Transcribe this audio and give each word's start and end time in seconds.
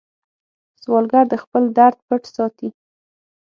سوالګر 0.81 1.25
د 1.29 1.33
خپل 1.43 1.63
درد 1.77 1.97
پټ 2.07 2.21
ساتي 2.35 2.69